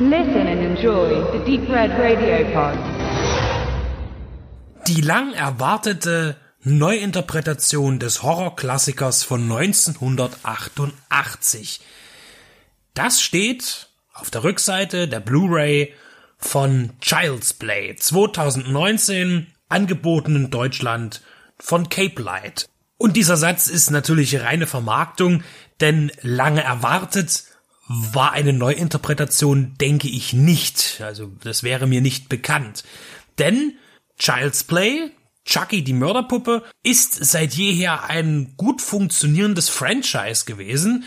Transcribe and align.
Listen 0.00 0.48
and 0.48 0.60
enjoy 0.60 1.22
the 1.30 1.38
Deep 1.44 1.70
Red 1.70 1.92
Radio 1.92 2.44
Pod. 2.52 2.76
Die 4.88 5.00
lang 5.00 5.32
erwartete 5.34 6.36
Neuinterpretation 6.64 8.00
des 8.00 8.24
Horrorklassikers 8.24 9.22
von 9.22 9.42
1988. 9.42 11.78
Das 12.94 13.22
steht 13.22 13.88
auf 14.14 14.30
der 14.30 14.42
Rückseite 14.42 15.06
der 15.06 15.20
Blu-ray 15.20 15.94
von 16.38 16.90
Child's 17.00 17.54
Play 17.54 17.94
2019 17.94 19.46
angeboten 19.68 20.34
in 20.34 20.50
Deutschland 20.50 21.22
von 21.60 21.88
Cape 21.88 22.20
Light. 22.20 22.68
Und 22.98 23.16
dieser 23.16 23.36
Satz 23.36 23.68
ist 23.68 23.92
natürlich 23.92 24.40
reine 24.40 24.66
Vermarktung, 24.66 25.44
denn 25.80 26.10
lange 26.22 26.64
erwartet 26.64 27.44
war 27.86 28.32
eine 28.32 28.52
Neuinterpretation, 28.52 29.74
denke 29.78 30.08
ich 30.08 30.32
nicht. 30.32 31.00
Also 31.02 31.30
das 31.42 31.62
wäre 31.62 31.86
mir 31.86 32.00
nicht 32.00 32.28
bekannt. 32.28 32.84
Denn 33.38 33.74
Child's 34.18 34.64
Play, 34.64 35.10
Chucky 35.44 35.82
die 35.82 35.92
Mörderpuppe, 35.92 36.62
ist 36.82 37.22
seit 37.24 37.54
jeher 37.54 38.04
ein 38.04 38.54
gut 38.56 38.80
funktionierendes 38.80 39.68
Franchise 39.68 40.44
gewesen. 40.46 41.04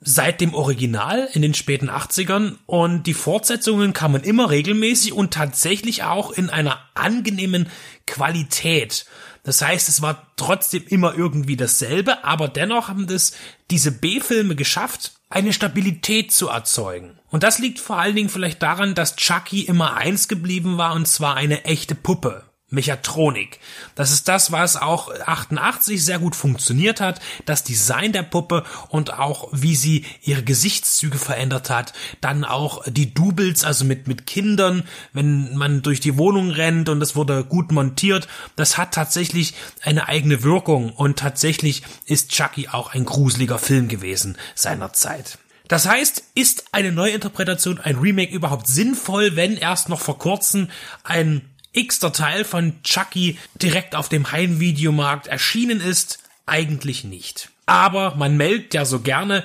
Seit 0.00 0.40
dem 0.40 0.54
Original 0.54 1.28
in 1.32 1.42
den 1.42 1.54
späten 1.54 1.90
80ern 1.90 2.56
und 2.66 3.04
die 3.06 3.14
Fortsetzungen 3.14 3.92
kamen 3.92 4.22
immer 4.22 4.50
regelmäßig 4.50 5.12
und 5.12 5.34
tatsächlich 5.34 6.04
auch 6.04 6.30
in 6.30 6.50
einer 6.50 6.78
angenehmen 6.94 7.68
Qualität. 8.06 9.06
Das 9.42 9.60
heißt, 9.60 9.88
es 9.88 10.00
war 10.00 10.28
trotzdem 10.36 10.84
immer 10.86 11.16
irgendwie 11.16 11.56
dasselbe, 11.56 12.24
aber 12.24 12.48
dennoch 12.48 12.88
haben 12.88 13.06
das 13.06 13.32
diese 13.70 13.90
B-Filme 13.90 14.54
geschafft, 14.54 15.17
eine 15.30 15.52
Stabilität 15.52 16.32
zu 16.32 16.48
erzeugen. 16.48 17.18
Und 17.30 17.42
das 17.42 17.58
liegt 17.58 17.78
vor 17.78 17.98
allen 17.98 18.16
Dingen 18.16 18.28
vielleicht 18.28 18.62
daran, 18.62 18.94
dass 18.94 19.16
Chucky 19.16 19.62
immer 19.62 19.94
eins 19.94 20.28
geblieben 20.28 20.78
war 20.78 20.94
und 20.94 21.06
zwar 21.06 21.36
eine 21.36 21.64
echte 21.64 21.94
Puppe. 21.94 22.44
Mechatronik. 22.70 23.60
Das 23.94 24.10
ist 24.10 24.28
das, 24.28 24.52
was 24.52 24.76
auch 24.76 25.10
88 25.10 26.04
sehr 26.04 26.18
gut 26.18 26.36
funktioniert 26.36 27.00
hat. 27.00 27.18
Das 27.46 27.64
Design 27.64 28.12
der 28.12 28.24
Puppe 28.24 28.64
und 28.88 29.14
auch 29.14 29.48
wie 29.52 29.74
sie 29.74 30.04
ihre 30.22 30.42
Gesichtszüge 30.42 31.16
verändert 31.16 31.70
hat. 31.70 31.94
Dann 32.20 32.44
auch 32.44 32.84
die 32.86 33.14
Doubles, 33.14 33.64
also 33.64 33.86
mit, 33.86 34.06
mit 34.06 34.26
Kindern, 34.26 34.84
wenn 35.14 35.56
man 35.56 35.80
durch 35.80 36.00
die 36.00 36.18
Wohnung 36.18 36.50
rennt 36.50 36.90
und 36.90 37.00
es 37.00 37.16
wurde 37.16 37.42
gut 37.42 37.72
montiert. 37.72 38.28
Das 38.56 38.76
hat 38.76 38.92
tatsächlich 38.92 39.54
eine 39.82 40.06
eigene 40.08 40.42
Wirkung 40.42 40.92
und 40.92 41.18
tatsächlich 41.18 41.82
ist 42.04 42.30
Chucky 42.30 42.68
auch 42.68 42.92
ein 42.92 43.06
gruseliger 43.06 43.58
Film 43.58 43.88
gewesen 43.88 44.36
seiner 44.54 44.92
Zeit. 44.92 45.38
Das 45.68 45.86
heißt, 45.86 46.22
ist 46.34 46.66
eine 46.72 46.92
Neuinterpretation, 46.92 47.78
ein 47.78 47.96
Remake 47.96 48.34
überhaupt 48.34 48.66
sinnvoll, 48.66 49.36
wenn 49.36 49.56
erst 49.56 49.88
noch 49.88 50.00
vor 50.00 50.18
kurzem 50.18 50.68
ein 51.04 51.42
x-ter 51.72 52.12
Teil 52.12 52.44
von 52.44 52.82
Chucky 52.82 53.38
direkt 53.54 53.94
auf 53.94 54.08
dem 54.08 54.32
Heimvideomarkt 54.32 55.26
erschienen 55.26 55.80
ist? 55.80 56.20
Eigentlich 56.46 57.04
nicht. 57.04 57.50
Aber 57.66 58.14
man 58.16 58.36
meldet 58.36 58.74
ja 58.74 58.84
so 58.84 59.00
gerne 59.00 59.44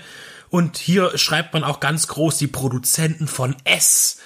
und 0.49 0.77
hier 0.77 1.17
schreibt 1.17 1.53
man 1.53 1.63
auch 1.63 1.79
ganz 1.79 2.07
groß 2.07 2.37
die 2.37 2.47
Produzenten 2.47 3.27
von 3.27 3.55
S. 3.65 4.19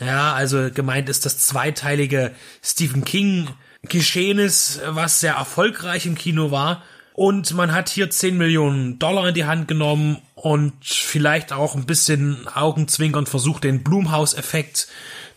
Ja, 0.00 0.34
also 0.34 0.70
gemeint 0.70 1.08
ist 1.08 1.24
das 1.24 1.38
zweiteilige 1.38 2.34
Stephen 2.62 3.04
King 3.04 3.48
Geschehnis, 3.82 4.80
was 4.86 5.20
sehr 5.20 5.34
erfolgreich 5.34 6.06
im 6.06 6.16
Kino 6.16 6.50
war. 6.50 6.82
Und 7.12 7.54
man 7.54 7.72
hat 7.72 7.88
hier 7.88 8.10
10 8.10 8.36
Millionen 8.36 8.98
Dollar 8.98 9.28
in 9.28 9.34
die 9.34 9.46
Hand 9.46 9.68
genommen 9.68 10.18
und 10.34 10.74
vielleicht 10.84 11.52
auch 11.52 11.74
ein 11.74 11.86
bisschen 11.86 12.46
Augenzwinkern 12.48 13.24
versucht, 13.24 13.64
den 13.64 13.82
Blumhaus-Effekt 13.82 14.88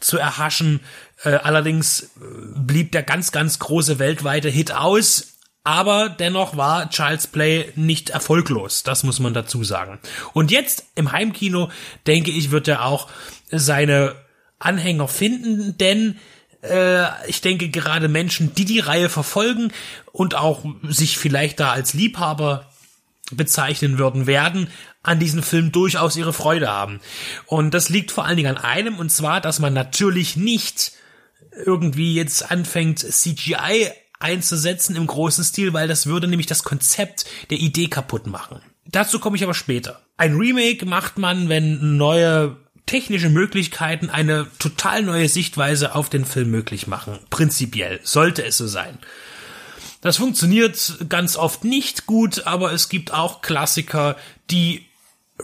zu 0.02 0.18
erhaschen. 0.18 0.82
Äh, 1.24 1.32
allerdings 1.32 2.04
äh, 2.04 2.08
blieb 2.56 2.92
der 2.92 3.04
ganz, 3.04 3.32
ganz 3.32 3.60
große 3.60 4.00
weltweite 4.00 4.50
Hit 4.50 4.72
aus. 4.72 5.36
Aber 5.64 6.10
dennoch 6.10 6.56
war 6.56 6.90
Child's 6.90 7.28
Play 7.28 7.72
nicht 7.76 8.10
erfolglos. 8.10 8.84
Das 8.84 9.04
muss 9.04 9.20
man 9.20 9.34
dazu 9.34 9.64
sagen. 9.64 10.00
Und 10.34 10.52
jetzt 10.52 10.86
im 10.96 11.12
Heimkino, 11.12 11.70
denke 12.08 12.32
ich, 12.32 12.52
wird 12.52 12.68
er 12.68 12.86
auch 12.86 13.10
seine 13.52 14.16
Anhänger 14.58 15.08
finden, 15.08 15.78
denn 15.78 16.18
äh, 16.64 17.06
ich 17.28 17.42
denke 17.42 17.70
gerade 17.70 18.08
Menschen, 18.08 18.54
die 18.56 18.66
die 18.66 18.80
Reihe 18.80 19.10
verfolgen 19.10 19.72
und 20.12 20.36
auch 20.36 20.64
sich 20.84 21.18
vielleicht 21.18 21.60
da 21.60 21.72
als 21.72 21.94
Liebhaber 21.94 22.66
bezeichnen 23.32 23.98
würden, 23.98 24.28
werden 24.28 24.70
an 25.04 25.20
diesem 25.20 25.44
Film 25.44 25.72
durchaus 25.72 26.16
ihre 26.16 26.34
Freude 26.34 26.70
haben. 26.70 27.00
Und 27.46 27.74
das 27.74 27.90
liegt 27.90 28.12
vor 28.12 28.26
allen 28.26 28.38
Dingen 28.38 28.58
an 28.58 28.64
einem, 28.64 28.98
und 28.98 29.12
zwar, 29.12 29.40
dass 29.40 29.60
man 29.60 29.74
natürlich 29.74 30.36
nicht 30.36 30.94
irgendwie 31.66 32.14
jetzt 32.14 32.52
anfängt, 32.52 33.00
CGI 33.00 33.92
einzusetzen 34.20 34.96
im 34.96 35.08
großen 35.08 35.44
Stil, 35.44 35.74
weil 35.74 35.88
das 35.88 36.06
würde 36.06 36.28
nämlich 36.28 36.48
das 36.48 36.64
Konzept 36.64 37.26
der 37.50 37.58
Idee 37.58 37.88
kaputt 37.88 38.28
machen. 38.28 38.62
Dazu 38.86 39.20
komme 39.20 39.38
ich 39.38 39.44
aber 39.44 39.54
später. 39.54 40.02
Ein 40.18 40.36
Remake 40.36 40.86
macht 40.86 41.18
man, 41.18 41.48
wenn 41.48 41.98
neue 41.98 42.58
technische 42.86 43.30
Möglichkeiten 43.30 44.10
eine 44.10 44.48
total 44.58 45.04
neue 45.04 45.30
Sichtweise 45.30 45.94
auf 45.96 46.10
den 46.10 46.26
Film 46.26 46.50
möglich 46.50 46.88
machen. 46.88 47.20
Prinzipiell 47.30 48.00
sollte 48.04 48.44
es 48.44 48.58
so 48.58 48.68
sein. 48.68 48.98
Das 50.02 50.18
funktioniert 50.18 50.98
ganz 51.08 51.36
oft 51.36 51.64
nicht 51.64 52.06
gut, 52.06 52.48
aber 52.48 52.72
es 52.74 52.90
gibt 52.90 53.14
auch 53.14 53.42
Klassiker, 53.42 54.16
die 54.50 54.86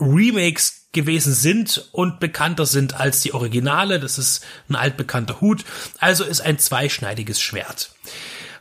Remakes 0.00 0.85
gewesen 0.96 1.32
sind 1.32 1.88
und 1.92 2.18
bekannter 2.18 2.66
sind 2.66 2.94
als 2.94 3.20
die 3.20 3.32
Originale. 3.32 4.00
Das 4.00 4.18
ist 4.18 4.44
ein 4.68 4.74
altbekannter 4.74 5.40
Hut. 5.40 5.64
Also 6.00 6.24
ist 6.24 6.40
ein 6.40 6.58
zweischneidiges 6.58 7.40
Schwert. 7.40 7.92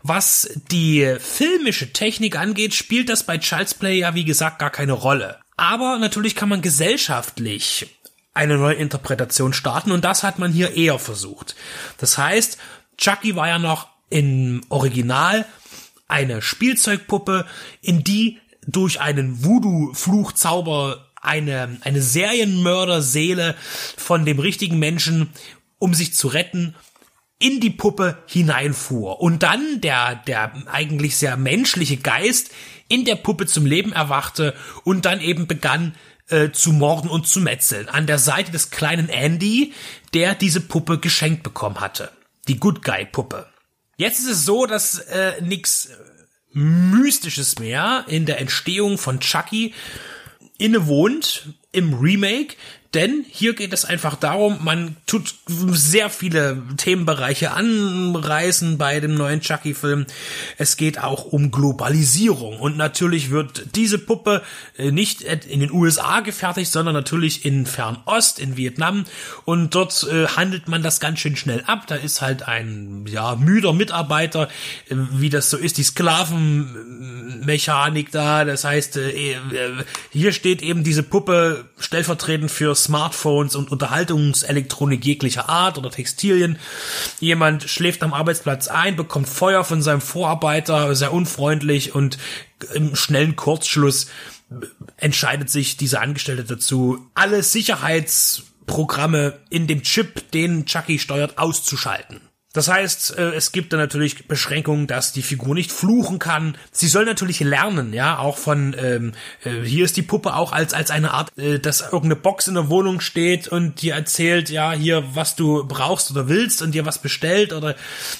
Was 0.04 0.48
die 0.70 1.16
filmische 1.20 1.92
Technik 1.92 2.38
angeht, 2.38 2.76
spielt 2.76 3.10
das 3.10 3.24
bei 3.24 3.40
Child's 3.40 3.74
Play 3.74 3.98
ja 3.98 4.14
wie 4.14 4.26
gesagt 4.26 4.60
gar 4.60 4.70
keine 4.70 4.94
Rolle. 4.94 5.40
Aber 5.58 5.98
natürlich 5.98 6.36
kann 6.36 6.50
man 6.50 6.62
gesellschaftlich 6.62 7.88
eine 8.36 8.58
neue 8.58 8.76
Interpretation 8.76 9.54
starten 9.54 9.92
und 9.92 10.06
das 10.06 10.22
hat 10.22 10.38
man 10.38 10.52
hier 10.52 10.76
eher 10.76 11.00
versucht. 11.00 11.56
Das 11.98 12.18
heißt, 12.20 12.58
Chucky 12.98 13.36
war 13.36 13.48
ja 13.48 13.58
noch 13.58 13.88
im 14.10 14.62
Original 14.70 15.46
eine 16.08 16.42
Spielzeugpuppe, 16.42 17.46
in 17.82 18.04
die 18.04 18.40
durch 18.68 19.00
einen 19.00 19.44
Voodoo-Fluchzauber 19.44 21.05
eine, 21.26 21.78
eine 21.82 22.02
Serienmörderseele 22.02 23.56
von 23.98 24.26
dem 24.26 24.40
richtigen 24.40 24.80
Menschen, 24.80 25.30
um 25.78 25.94
sich 25.94 26.14
zu 26.14 26.28
retten, 26.28 26.76
in 27.38 27.60
die 27.60 27.70
Puppe 27.70 28.18
hineinfuhr 28.28 29.22
und 29.22 29.44
dann 29.44 29.82
der, 29.82 30.16
der 30.16 30.54
eigentlich 30.68 31.18
sehr 31.18 31.36
menschliche 31.36 31.98
Geist 31.98 32.52
in 32.88 33.04
der 33.04 33.16
Puppe 33.16 33.46
zum 33.46 33.66
Leben 33.66 33.92
erwachte 33.92 34.56
und 34.84 35.06
dann 35.06 35.20
eben 35.20 35.48
begann, 35.48 35.96
äh, 36.30 36.52
zu 36.52 36.72
morden 36.72 37.10
und 37.10 37.28
zu 37.28 37.40
metzeln. 37.40 37.90
An 37.90 38.08
der 38.08 38.20
Seite 38.20 38.52
des 38.52 38.72
kleinen 38.72 39.10
Andy, 39.10 39.74
der 40.14 40.34
diese 40.34 40.62
Puppe 40.62 40.98
geschenkt 40.98 41.44
bekommen 41.44 41.82
hatte. 41.82 42.10
Die 42.48 42.58
Good 42.58 42.84
Guy 42.84 43.06
Puppe. 43.06 43.48
Jetzt 43.98 44.20
ist 44.20 44.30
es 44.30 44.46
so, 44.46 44.66
dass 44.66 44.98
äh, 44.98 45.42
nix 45.42 45.90
Mystisches 46.52 47.60
mehr 47.60 48.06
in 48.08 48.26
der 48.26 48.40
Entstehung 48.40 48.98
von 48.98 49.20
Chucky 49.20 49.74
innewohnt 50.58 51.54
im 51.72 51.94
Remake, 51.96 52.56
denn 52.96 53.26
hier 53.30 53.54
geht 53.54 53.74
es 53.74 53.84
einfach 53.84 54.16
darum, 54.16 54.64
man 54.64 54.96
tut 55.06 55.36
sehr 55.48 56.10
viele 56.10 56.64
Themenbereiche 56.78 57.52
anreißen 57.52 58.78
bei 58.78 59.02
dem 59.02 59.16
neuen 59.16 59.42
Chucky-Film. 59.42 60.06
Es 60.58 60.78
geht 60.78 61.04
auch 61.04 61.26
um 61.26 61.52
Globalisierung. 61.52 62.58
Und 62.60 62.78
natürlich 62.78 63.32
wird 63.32 63.76
diese 63.76 64.00
Puppe 64.00 64.44
äh, 64.78 64.92
nicht 64.92 65.24
in 65.24 65.60
den 65.60 65.72
USA 65.72 66.22
gefertigt, 66.22 66.72
sondern 66.72 66.94
natürlich 66.94 67.44
in 67.44 67.66
Fernost, 67.66 68.40
in 68.40 68.56
Vietnam. 68.56 69.04
Und 69.44 69.76
dort 69.76 70.08
äh, 70.10 70.28
handelt 70.28 70.70
man 70.70 70.82
das 70.82 71.02
ganz 71.02 71.20
schön 71.20 71.36
schnell 71.36 71.66
ab. 71.68 71.88
Da 71.88 71.96
ist 71.96 72.22
halt 72.22 72.48
ein, 72.48 73.06
ja, 73.08 73.36
müder 73.36 73.74
Mitarbeiter, 73.74 74.48
äh, 74.90 74.96
wie 75.12 75.30
das 75.30 75.50
so 75.50 75.58
ist, 75.58 75.78
die 75.78 75.84
Sklavenmechanik 75.84 78.12
da. 78.12 78.46
Das 78.46 78.64
heißt, 78.64 78.98
hier 80.12 80.32
steht 80.32 80.62
eben 80.62 80.86
diese 80.86 81.04
Puppe 81.04 81.66
stellvertretend 81.78 82.52
für 82.52 82.74
Smartphones 82.86 83.56
und 83.56 83.72
Unterhaltungselektronik 83.72 85.06
jeglicher 85.06 85.50
Art 85.50 85.78
oder 85.78 85.92
Textilien. 85.92 86.58
Jemand 87.20 87.64
schläft 87.64 88.04
am 88.04 88.14
Arbeitsplatz 88.14 88.68
ein, 88.68 88.96
bekommt 88.96 89.30
Feuer 89.30 89.64
von 89.64 89.82
seinem 89.82 90.02
Vorarbeiter, 90.02 90.96
sehr 90.96 91.14
unfreundlich 91.14 91.94
und 91.94 92.18
im 92.74 92.96
schnellen 92.96 93.36
Kurzschluss 93.36 94.08
entscheidet 94.98 95.50
sich 95.50 95.78
dieser 95.78 96.02
Angestellte 96.02 96.44
dazu, 96.44 97.10
alle 97.14 97.44
Sicherheitsprogramme 97.44 99.40
in 99.50 99.68
dem 99.68 99.84
Chip, 99.84 100.32
den 100.32 100.66
Chucky 100.66 101.00
steuert, 101.00 101.38
auszuschalten. 101.38 102.22
Das 102.56 102.70
heißt, 102.70 103.18
äh, 103.18 103.32
es 103.34 103.52
gibt 103.52 103.74
da 103.74 103.78
natürlich 103.78 104.30
Beschränkungen, 104.30 104.88
dass 104.88 105.12
die 105.12 105.22
Figur 105.22 105.54
nicht 105.54 105.74
fluchen 105.74 106.20
kann. 106.20 106.58
Sie 106.72 106.88
soll 106.88 107.04
natürlich 107.04 107.42
lernen, 107.42 107.92
ja, 107.92 108.18
auch 108.18 108.38
von 108.38 108.74
ähm, 108.80 109.12
äh, 109.44 109.62
hier 109.66 109.84
ist 109.84 109.98
die 109.98 110.04
Puppe 110.04 110.34
auch 110.34 110.54
als 110.54 110.74
als 110.74 110.90
eine 110.90 111.12
Art, 111.12 111.38
äh, 111.38 111.60
dass 111.60 111.82
irgendeine 111.82 112.16
Box 112.16 112.48
in 112.48 112.54
der 112.54 112.70
Wohnung 112.70 113.02
steht 113.02 113.50
und 113.50 113.82
dir 113.82 113.94
erzählt, 113.94 114.50
ja, 114.50 114.72
hier 114.72 115.04
was 115.14 115.36
du 115.36 115.66
brauchst 115.68 116.12
oder 116.12 116.30
willst 116.30 116.62
und 116.62 116.72
dir 116.72 116.86
was 116.86 117.00
bestellt 117.00 117.52
oder 117.52 117.76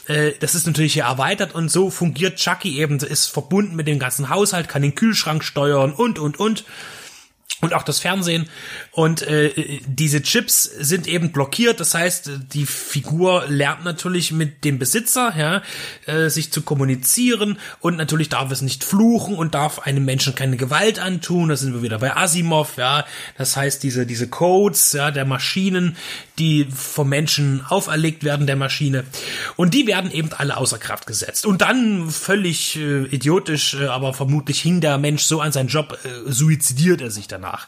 äh, 0.08 0.34
das 0.42 0.54
ist 0.54 0.68
natürlich 0.68 0.94
hier 0.94 1.06
erweitert 1.06 1.56
und 1.56 1.72
so 1.72 1.90
fungiert 1.90 2.36
Chucky 2.36 2.78
eben, 2.78 2.98
ist 2.98 3.28
verbunden 3.28 3.78
mit 3.78 3.88
dem 3.88 4.00
ganzen 4.00 4.30
Haushalt, 4.30 4.68
kann 4.68 4.82
den 4.82 4.96
Kühlschrank 4.96 5.46
steuern 5.46 5.94
und 5.94 6.20
und 6.20 6.38
und 6.38 6.66
und 7.62 7.74
auch 7.74 7.84
das 7.84 8.00
Fernsehen. 8.00 8.50
Und 8.92 9.22
äh, 9.24 9.80
diese 9.88 10.22
Chips 10.22 10.64
sind 10.64 11.08
eben 11.08 11.32
blockiert. 11.32 11.80
Das 11.80 11.94
heißt, 11.94 12.30
die 12.54 12.66
Figur 12.66 13.46
lernt 13.48 13.86
natürlich 13.86 14.32
mit 14.32 14.64
dem 14.64 14.78
Besitzer, 14.78 15.34
ja, 15.38 15.62
äh, 16.06 16.30
sich 16.30 16.52
zu 16.52 16.62
kommunizieren. 16.62 17.58
Und 17.80 17.98
natürlich 17.98 18.30
darf 18.30 18.52
es 18.52 18.62
nicht 18.62 18.84
fluchen 18.84 19.36
und 19.36 19.56
darf 19.56 19.80
einem 19.80 20.06
Menschen 20.06 20.36
keine 20.36 20.58
Gewalt 20.58 21.00
antun. 21.00 21.50
Da 21.50 21.56
sind 21.56 21.74
wir 21.74 21.82
wieder 21.82 22.00
bei 22.00 22.16
Asimov, 22.16 22.78
ja. 22.78 23.06
Das 23.38 23.56
heißt, 23.56 23.84
diese 23.84 24.06
diese 24.06 24.28
Codes, 24.28 24.92
ja, 24.94 25.12
der 25.12 25.26
Maschinen, 25.26 25.96
die 26.38 26.68
vom 26.74 27.10
Menschen 27.10 27.66
auferlegt 27.68 28.24
werden, 28.24 28.48
der 28.48 28.56
Maschine. 28.56 29.06
Und 29.56 29.74
die 29.74 29.88
werden 29.88 30.12
eben 30.12 30.32
alle 30.34 30.58
außer 30.58 30.78
Kraft 30.78 31.08
gesetzt. 31.08 31.46
Und 31.46 31.62
dann 31.62 32.12
völlig 32.12 32.76
äh, 32.76 33.06
idiotisch, 33.06 33.76
äh, 33.76 33.86
aber 33.88 34.14
vermutlich 34.14 34.62
hing 34.62 34.82
der 34.82 34.98
Mensch 34.98 35.24
so 35.24 35.42
an 35.42 35.52
seinen 35.52 35.70
Job, 35.70 35.98
äh, 36.04 36.32
suizidiert 36.32 37.02
er 37.02 37.12
sich 37.12 37.28
danach 37.28 37.46
nach. 37.46 37.68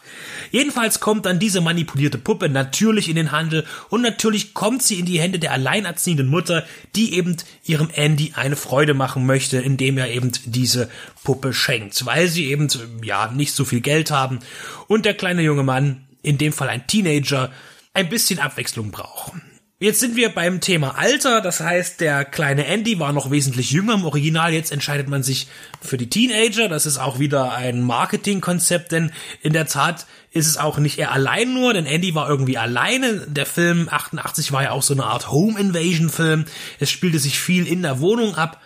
Jedenfalls 0.51 0.99
kommt 0.99 1.25
dann 1.25 1.39
diese 1.39 1.61
manipulierte 1.61 2.17
Puppe 2.17 2.49
natürlich 2.49 3.09
in 3.09 3.15
den 3.15 3.31
Handel 3.31 3.65
und 3.89 4.01
natürlich 4.01 4.53
kommt 4.53 4.83
sie 4.83 4.99
in 4.99 5.05
die 5.05 5.19
Hände 5.19 5.39
der 5.39 5.51
alleinerziehenden 5.51 6.27
Mutter, 6.27 6.65
die 6.95 7.13
eben 7.13 7.37
ihrem 7.63 7.89
Andy 7.93 8.33
eine 8.35 8.55
Freude 8.55 8.93
machen 8.93 9.25
möchte, 9.25 9.57
indem 9.57 9.97
er 9.97 10.09
eben 10.09 10.31
diese 10.45 10.89
Puppe 11.23 11.53
schenkt, 11.53 12.05
weil 12.05 12.27
sie 12.27 12.45
eben 12.45 12.67
ja 13.03 13.31
nicht 13.31 13.53
so 13.53 13.65
viel 13.65 13.81
Geld 13.81 14.11
haben 14.11 14.39
und 14.87 15.05
der 15.05 15.13
kleine 15.13 15.41
junge 15.41 15.63
Mann, 15.63 16.03
in 16.23 16.37
dem 16.37 16.51
Fall 16.51 16.69
ein 16.69 16.87
Teenager, 16.87 17.51
ein 17.97 18.09
bisschen 18.09 18.37
Abwechslung 18.37 18.91
braucht. 18.91 19.33
Jetzt 19.79 19.99
sind 19.99 20.15
wir 20.15 20.29
beim 20.29 20.61
Thema 20.61 20.97
Alter, 20.97 21.41
das 21.41 21.59
heißt, 21.59 21.99
der 21.99 22.25
kleine 22.25 22.65
Andy 22.65 22.99
war 22.99 23.11
noch 23.11 23.29
wesentlich 23.29 23.71
jünger 23.71 23.95
im 23.95 24.05
Original, 24.05 24.53
jetzt 24.53 24.71
entscheidet 24.71 25.07
man 25.07 25.21
sich 25.21 25.47
für 25.81 25.97
die 25.97 26.09
Teenager, 26.09 26.67
das 26.67 26.85
ist 26.85 26.97
auch 26.97 27.19
wieder 27.19 27.53
ein 27.53 27.81
Marketingkonzept, 27.81 28.91
denn 28.91 29.11
in 29.41 29.53
der 29.53 29.67
Tat 29.67 30.05
ist 30.31 30.47
es 30.47 30.57
auch 30.57 30.77
nicht 30.77 30.99
er 30.99 31.11
allein 31.11 31.53
nur, 31.53 31.73
denn 31.73 31.87
Andy 31.87 32.13
war 32.13 32.29
irgendwie 32.29 32.57
alleine. 32.57 33.25
Der 33.27 33.47
Film 33.47 33.87
88 33.89 34.51
war 34.51 34.63
ja 34.63 34.71
auch 34.71 34.83
so 34.83 34.93
eine 34.93 35.05
Art 35.05 35.31
Home 35.31 35.59
Invasion 35.59 36.09
Film. 36.09 36.45
Es 36.79 36.91
spielte 36.91 37.17
sich 37.17 37.39
viel 37.39 37.65
in 37.65 37.81
der 37.81 37.99
Wohnung 37.99 38.35
ab. 38.35 38.61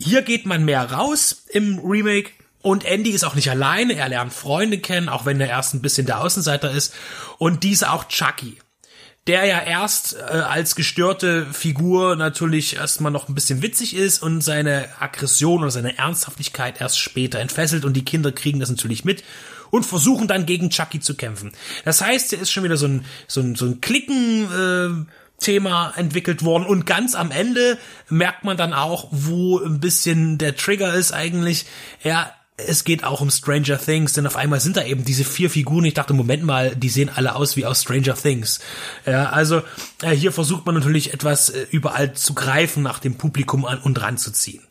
Hier 0.00 0.22
geht 0.22 0.46
man 0.46 0.64
mehr 0.64 0.92
raus 0.92 1.44
im 1.48 1.80
Remake. 1.80 2.30
Und 2.62 2.84
Andy 2.84 3.10
ist 3.10 3.24
auch 3.24 3.34
nicht 3.34 3.50
alleine, 3.50 3.94
er 3.94 4.08
lernt 4.08 4.32
Freunde 4.32 4.78
kennen, 4.78 5.08
auch 5.08 5.24
wenn 5.24 5.40
er 5.40 5.48
erst 5.48 5.74
ein 5.74 5.82
bisschen 5.82 6.06
der 6.06 6.20
Außenseiter 6.20 6.70
ist. 6.70 6.94
Und 7.38 7.62
diese 7.62 7.90
auch 7.90 8.08
Chucky 8.08 8.58
der 9.28 9.44
ja 9.44 9.60
erst 9.60 10.16
äh, 10.16 10.20
als 10.20 10.74
gestörte 10.74 11.46
Figur 11.52 12.16
natürlich 12.16 12.76
erstmal 12.76 13.12
noch 13.12 13.28
ein 13.28 13.34
bisschen 13.34 13.62
witzig 13.62 13.94
ist 13.94 14.22
und 14.22 14.40
seine 14.40 14.88
Aggression 14.98 15.60
oder 15.60 15.70
seine 15.70 15.98
Ernsthaftigkeit 15.98 16.80
erst 16.80 16.98
später 16.98 17.38
entfesselt 17.38 17.84
und 17.84 17.92
die 17.92 18.04
Kinder 18.04 18.32
kriegen 18.32 18.58
das 18.58 18.70
natürlich 18.70 19.04
mit 19.04 19.22
und 19.70 19.84
versuchen 19.84 20.28
dann 20.28 20.46
gegen 20.46 20.70
Chucky 20.70 21.00
zu 21.00 21.14
kämpfen. 21.14 21.52
Das 21.84 22.00
heißt, 22.00 22.32
er 22.32 22.40
ist 22.40 22.50
schon 22.50 22.64
wieder 22.64 22.78
so 22.78 22.86
ein, 22.86 23.04
so 23.26 23.40
ein, 23.42 23.54
so 23.54 23.66
ein 23.66 23.80
Klicken, 23.82 25.06
äh, 25.06 25.12
Thema 25.38 25.92
entwickelt 25.94 26.42
worden 26.42 26.66
und 26.66 26.84
ganz 26.84 27.14
am 27.14 27.30
Ende 27.30 27.78
merkt 28.08 28.42
man 28.42 28.56
dann 28.56 28.72
auch, 28.72 29.06
wo 29.12 29.60
ein 29.60 29.78
bisschen 29.78 30.36
der 30.36 30.56
Trigger 30.56 30.94
ist 30.94 31.12
eigentlich. 31.12 31.66
Ja, 32.02 32.32
es 32.58 32.84
geht 32.84 33.04
auch 33.04 33.20
um 33.20 33.30
Stranger 33.30 33.78
Things, 33.78 34.12
denn 34.12 34.26
auf 34.26 34.36
einmal 34.36 34.60
sind 34.60 34.76
da 34.76 34.84
eben 34.84 35.04
diese 35.04 35.24
vier 35.24 35.48
Figuren. 35.48 35.84
Ich 35.84 35.94
dachte, 35.94 36.12
Moment 36.12 36.42
mal, 36.42 36.74
die 36.74 36.88
sehen 36.88 37.08
alle 37.08 37.36
aus 37.36 37.56
wie 37.56 37.64
aus 37.64 37.82
Stranger 37.82 38.14
Things. 38.14 38.60
Ja, 39.06 39.30
also 39.30 39.62
äh, 40.02 40.10
hier 40.10 40.32
versucht 40.32 40.66
man 40.66 40.74
natürlich 40.74 41.14
etwas 41.14 41.50
äh, 41.50 41.66
überall 41.70 42.14
zu 42.14 42.34
greifen, 42.34 42.82
nach 42.82 42.98
dem 42.98 43.14
Publikum 43.14 43.64
an 43.64 43.78
und 43.78 44.00
ranzuziehen. 44.00 44.62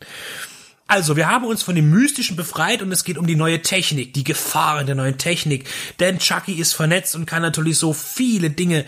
Also, 0.89 1.17
wir 1.17 1.29
haben 1.29 1.43
uns 1.43 1.63
von 1.63 1.75
dem 1.75 1.89
Mystischen 1.89 2.37
befreit 2.37 2.81
und 2.81 2.93
es 2.93 3.03
geht 3.03 3.17
um 3.17 3.27
die 3.27 3.35
neue 3.35 3.61
Technik, 3.61 4.13
die 4.13 4.23
Gefahren 4.23 4.85
der 4.85 4.95
neuen 4.95 5.17
Technik. 5.17 5.65
Denn 5.99 6.17
Chucky 6.17 6.53
ist 6.53 6.73
vernetzt 6.73 7.13
und 7.13 7.25
kann 7.25 7.41
natürlich 7.41 7.77
so 7.77 7.91
viele 7.91 8.49
Dinge 8.49 8.85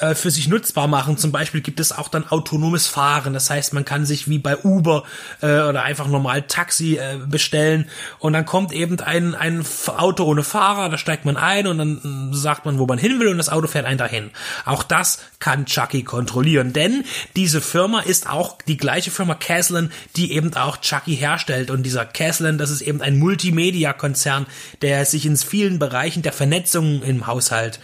äh, 0.00 0.14
für 0.14 0.30
sich 0.30 0.48
nutzbar 0.48 0.86
machen. 0.86 1.16
Zum 1.16 1.32
Beispiel 1.32 1.60
gibt 1.60 1.80
es 1.80 1.92
auch 1.92 2.08
dann 2.08 2.26
autonomes 2.28 2.86
Fahren. 2.86 3.32
Das 3.32 3.50
heißt, 3.50 3.72
man 3.72 3.84
kann 3.84 4.06
sich 4.06 4.28
wie 4.28 4.38
bei 4.38 4.56
Uber 4.58 5.04
äh, 5.40 5.60
oder 5.60 5.82
einfach 5.82 6.08
normal 6.08 6.42
Taxi 6.42 6.96
äh, 6.96 7.18
bestellen 7.26 7.88
und 8.18 8.32
dann 8.32 8.46
kommt 8.46 8.72
eben 8.72 8.98
ein, 9.00 9.34
ein 9.34 9.64
Auto 9.86 10.24
ohne 10.24 10.42
Fahrer, 10.42 10.88
da 10.88 10.98
steigt 10.98 11.24
man 11.24 11.36
ein 11.36 11.66
und 11.66 11.78
dann 11.78 12.30
sagt 12.32 12.64
man, 12.64 12.78
wo 12.78 12.86
man 12.86 12.98
hin 12.98 13.20
will 13.20 13.28
und 13.28 13.38
das 13.38 13.48
Auto 13.48 13.66
fährt 13.66 13.86
einen 13.86 13.98
dahin. 13.98 14.30
Auch 14.64 14.82
das 14.82 15.20
kann 15.38 15.66
Chucky 15.66 16.02
kontrollieren, 16.02 16.72
denn 16.72 17.04
diese 17.36 17.60
Firma 17.60 18.00
ist 18.00 18.28
auch 18.28 18.58
die 18.62 18.76
gleiche 18.76 19.10
Firma 19.10 19.34
Caslan, 19.34 19.92
die 20.16 20.32
eben 20.32 20.54
auch 20.54 20.78
Chucky 20.78 21.16
herstellt 21.16 21.70
und 21.70 21.82
dieser 21.82 22.06
Caslan, 22.06 22.58
das 22.58 22.70
ist 22.70 22.82
eben 22.82 23.02
ein 23.02 23.18
Multimedia-Konzern, 23.18 24.46
der 24.82 25.04
sich 25.04 25.26
in 25.26 25.36
vielen 25.36 25.78
Bereichen 25.78 26.22
der 26.22 26.32
Vernetzung 26.32 27.02
im 27.02 27.26
Haushalt 27.26 27.80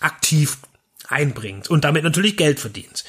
aktiv 0.00 0.58
einbringt 1.12 1.68
und 1.70 1.84
damit 1.84 2.04
natürlich 2.04 2.36
Geld 2.36 2.60
verdient. 2.60 3.04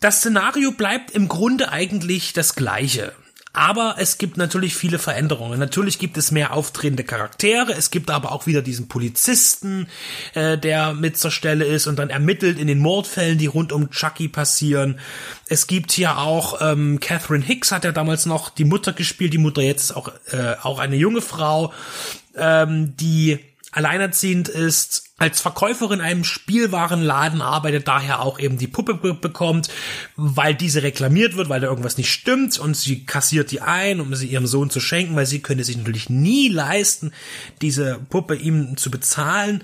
Das 0.00 0.18
Szenario 0.18 0.72
bleibt 0.72 1.12
im 1.12 1.28
Grunde 1.28 1.70
eigentlich 1.70 2.32
das 2.32 2.54
gleiche. 2.54 3.12
Aber 3.54 3.96
es 3.98 4.16
gibt 4.16 4.38
natürlich 4.38 4.74
viele 4.74 4.98
Veränderungen. 4.98 5.58
Natürlich 5.58 5.98
gibt 5.98 6.16
es 6.16 6.30
mehr 6.30 6.54
auftretende 6.54 7.04
Charaktere. 7.04 7.74
Es 7.74 7.90
gibt 7.90 8.10
aber 8.10 8.32
auch 8.32 8.46
wieder 8.46 8.62
diesen 8.62 8.88
Polizisten, 8.88 9.88
äh, 10.32 10.56
der 10.56 10.94
mit 10.94 11.18
zur 11.18 11.30
Stelle 11.30 11.66
ist 11.66 11.86
und 11.86 11.98
dann 11.98 12.08
ermittelt 12.08 12.58
in 12.58 12.66
den 12.66 12.78
Mordfällen, 12.78 13.36
die 13.36 13.46
rund 13.46 13.72
um 13.72 13.90
Chucky 13.90 14.28
passieren. 14.28 14.98
Es 15.48 15.66
gibt 15.66 15.92
hier 15.92 16.16
auch 16.16 16.62
ähm, 16.62 16.98
Catherine 16.98 17.44
Hicks 17.44 17.72
hat 17.72 17.84
ja 17.84 17.92
damals 17.92 18.24
noch 18.24 18.48
die 18.48 18.64
Mutter 18.64 18.94
gespielt. 18.94 19.34
Die 19.34 19.38
Mutter 19.38 19.60
jetzt 19.60 19.82
ist 19.82 19.96
auch 19.96 20.08
äh, 20.30 20.54
auch 20.62 20.78
eine 20.78 20.96
junge 20.96 21.20
Frau, 21.20 21.74
ähm, 22.34 22.96
die 22.96 23.38
alleinerziehend 23.70 24.48
ist, 24.48 25.11
als 25.22 25.40
Verkäuferin 25.40 26.00
in 26.00 26.04
einem 26.04 26.24
Spielwarenladen 26.24 27.42
arbeitet, 27.42 27.86
daher 27.86 28.22
auch 28.22 28.40
eben 28.40 28.58
die 28.58 28.66
Puppe 28.66 28.94
bekommt, 29.14 29.68
weil 30.16 30.52
diese 30.52 30.82
reklamiert 30.82 31.36
wird, 31.36 31.48
weil 31.48 31.60
da 31.60 31.68
irgendwas 31.68 31.96
nicht 31.96 32.10
stimmt 32.10 32.58
und 32.58 32.76
sie 32.76 33.04
kassiert 33.06 33.52
die 33.52 33.60
ein, 33.60 34.00
um 34.00 34.12
sie 34.16 34.26
ihrem 34.26 34.48
Sohn 34.48 34.68
zu 34.68 34.80
schenken, 34.80 35.14
weil 35.14 35.26
sie 35.26 35.40
könnte 35.40 35.62
sich 35.62 35.76
natürlich 35.76 36.10
nie 36.10 36.48
leisten, 36.48 37.12
diese 37.60 38.00
Puppe 38.10 38.34
ihm 38.34 38.76
zu 38.76 38.90
bezahlen. 38.90 39.62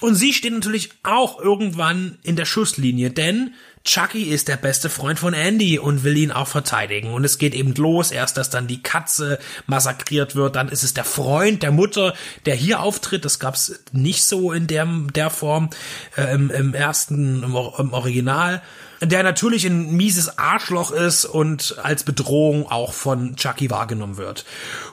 Und 0.00 0.14
sie 0.14 0.32
steht 0.32 0.54
natürlich 0.54 0.90
auch 1.02 1.40
irgendwann 1.40 2.18
in 2.22 2.36
der 2.36 2.46
Schusslinie, 2.46 3.10
denn 3.10 3.52
Chucky 3.86 4.24
ist 4.24 4.48
der 4.48 4.56
beste 4.56 4.90
Freund 4.90 5.18
von 5.18 5.32
Andy 5.32 5.78
und 5.78 6.02
will 6.02 6.16
ihn 6.16 6.32
auch 6.32 6.48
verteidigen. 6.48 7.12
Und 7.12 7.24
es 7.24 7.38
geht 7.38 7.54
eben 7.54 7.72
los, 7.74 8.10
erst 8.10 8.36
dass 8.36 8.50
dann 8.50 8.66
die 8.66 8.82
Katze 8.82 9.38
massakriert 9.66 10.34
wird, 10.34 10.56
dann 10.56 10.68
ist 10.68 10.82
es 10.82 10.92
der 10.92 11.04
Freund 11.04 11.62
der 11.62 11.70
Mutter, 11.70 12.12
der 12.46 12.56
hier 12.56 12.80
auftritt. 12.80 13.24
Das 13.24 13.38
gab's 13.38 13.80
nicht 13.92 14.24
so 14.24 14.52
in 14.52 14.66
der, 14.66 14.86
der 15.14 15.30
Form 15.30 15.70
äh, 16.16 16.34
im, 16.34 16.50
im 16.50 16.74
ersten, 16.74 17.44
im, 17.44 17.56
im 17.78 17.92
Original 17.92 18.60
der 19.00 19.22
natürlich 19.22 19.64
ein 19.66 19.96
mieses 19.96 20.38
Arschloch 20.38 20.90
ist 20.90 21.24
und 21.24 21.76
als 21.82 22.02
Bedrohung 22.04 22.70
auch 22.70 22.92
von 22.92 23.36
Chucky 23.36 23.70
wahrgenommen 23.70 24.16
wird. 24.16 24.44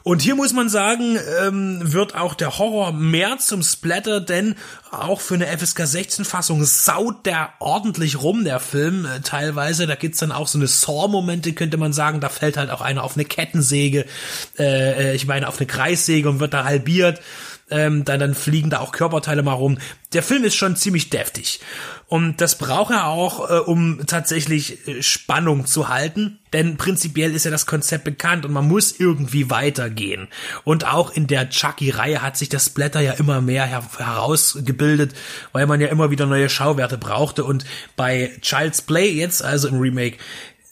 Und 0.04 0.22
hier 0.22 0.36
muss 0.36 0.54
man 0.54 0.70
sagen, 0.70 1.18
ähm, 1.42 1.80
wird 1.94 2.16
auch 2.16 2.34
der 2.34 2.58
Horror 2.58 2.92
mehr 2.92 3.38
zum 3.38 3.64
Splatter, 3.64 4.20
denn 4.20 4.56
auch 4.92 5.22
für 5.22 5.36
eine 5.36 5.48
FSK 5.48 5.88
16 5.88 6.26
Fassung 6.26 6.64
saut 6.66 7.26
der 7.26 7.50
ordentlich 7.60 8.22
rum, 8.22 8.44
der 8.44 8.60
Film, 8.60 9.06
äh, 9.06 9.22
teilweise. 9.22 9.88
Da 9.88 9.96
gibt's 9.96 10.20
dann 10.20 10.32
auch 10.32 10.48
so 10.48 10.58
eine 10.58 10.68
Saw-Momente, 10.68 11.54
könnte 11.54 11.78
man 11.78 11.94
sagen. 11.94 12.20
Da 12.20 12.30
fällt 12.30 12.58
halt 12.58 12.70
auch 12.70 12.82
einer 12.82 13.04
auf 13.04 13.16
eine 13.16 13.26
Kettensäge, 13.26 14.06
äh, 14.60 15.12
äh 15.12 15.16
ich 15.16 15.26
meine 15.26 15.48
auf 15.48 15.58
eine 15.58 15.68
Kreissäge 15.68 16.30
und 16.30 16.40
wird 16.40 16.54
da 16.54 16.64
halbiert 16.66 17.22
ähm, 17.74 18.06
dann, 18.06 18.20
dann 18.20 18.36
fliegen 18.36 18.70
da 18.70 18.80
auch 18.80 18.92
Körperteile 18.92 19.44
mal 19.44 19.54
rum. 19.54 19.80
Der 20.14 20.22
Film 20.22 20.44
ist 20.44 20.56
schon 20.56 20.76
ziemlich 20.76 21.10
deftig. 21.10 21.60
Und 22.08 22.42
das 22.42 22.58
braucht 22.58 22.92
er 22.92 23.08
auch, 23.08 23.50
äh, 23.50 23.58
um 23.60 24.06
tatsächlich 24.06 24.88
äh, 24.88 25.02
Spannung 25.02 25.66
zu 25.66 25.90
halten. 25.90 26.40
Denn 26.54 26.78
prinzipiell 26.78 27.34
ist 27.34 27.46
ja 27.46 27.52
das 27.52 27.66
Konzept 27.66 28.04
bekannt 28.04 28.46
und 28.46 28.52
man 28.52 28.68
muss 28.68 29.00
irgendwie 29.00 29.50
weitergehen. 29.50 30.28
Und 30.64 30.86
auch 30.86 31.12
in 31.12 31.26
der 31.26 31.50
Chucky-Reihe 31.50 32.22
hat 32.22 32.38
sich 32.38 32.50
das 32.50 32.68
Splatter 32.68 33.02
ja 33.02 33.14
immer 33.14 33.42
mehr 33.42 33.66
her 33.66 33.84
herausgebildet, 33.98 35.16
weil 35.52 35.66
man 35.66 35.82
ja 35.82 35.88
immer 35.88 36.12
wieder 36.12 36.28
neue 36.28 36.50
Schauwerte 36.50 37.00
brauchte. 37.00 37.44
Und 37.44 37.66
bei 37.96 38.32
Child's 38.42 38.84
Play 38.84 39.10
jetzt, 39.10 39.44
also 39.44 39.68
im 39.68 39.80
Remake, 39.80 40.18